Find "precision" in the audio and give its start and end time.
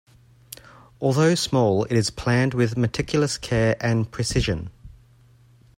4.09-4.71